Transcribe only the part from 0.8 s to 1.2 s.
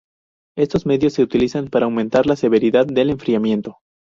medios